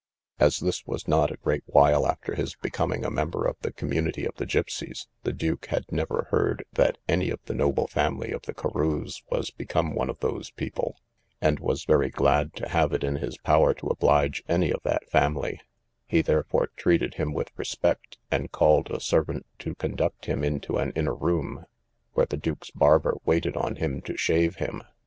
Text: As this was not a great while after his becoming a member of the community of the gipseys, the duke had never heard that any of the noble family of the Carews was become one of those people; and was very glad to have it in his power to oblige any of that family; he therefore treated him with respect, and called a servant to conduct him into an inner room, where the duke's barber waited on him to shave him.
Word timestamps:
As 0.39 0.57
this 0.57 0.87
was 0.87 1.07
not 1.07 1.29
a 1.29 1.37
great 1.37 1.61
while 1.67 2.07
after 2.07 2.33
his 2.33 2.55
becoming 2.55 3.05
a 3.05 3.11
member 3.11 3.45
of 3.45 3.55
the 3.61 3.71
community 3.71 4.25
of 4.25 4.33
the 4.37 4.47
gipseys, 4.47 5.05
the 5.21 5.31
duke 5.31 5.67
had 5.67 5.91
never 5.91 6.27
heard 6.31 6.65
that 6.73 6.97
any 7.07 7.29
of 7.29 7.39
the 7.45 7.53
noble 7.53 7.85
family 7.85 8.31
of 8.31 8.41
the 8.47 8.53
Carews 8.55 9.21
was 9.29 9.51
become 9.51 9.93
one 9.93 10.09
of 10.09 10.19
those 10.19 10.49
people; 10.49 10.97
and 11.39 11.59
was 11.59 11.85
very 11.85 12.09
glad 12.09 12.55
to 12.55 12.69
have 12.69 12.93
it 12.93 13.03
in 13.03 13.17
his 13.17 13.37
power 13.37 13.75
to 13.75 13.89
oblige 13.89 14.43
any 14.49 14.71
of 14.73 14.81
that 14.81 15.07
family; 15.11 15.61
he 16.07 16.23
therefore 16.23 16.71
treated 16.75 17.13
him 17.13 17.31
with 17.31 17.51
respect, 17.55 18.17
and 18.31 18.51
called 18.51 18.89
a 18.89 18.99
servant 18.99 19.45
to 19.59 19.75
conduct 19.75 20.25
him 20.25 20.43
into 20.43 20.77
an 20.79 20.91
inner 20.95 21.13
room, 21.13 21.67
where 22.13 22.25
the 22.25 22.37
duke's 22.37 22.71
barber 22.71 23.17
waited 23.25 23.55
on 23.55 23.75
him 23.75 24.01
to 24.01 24.17
shave 24.17 24.55
him. 24.55 24.81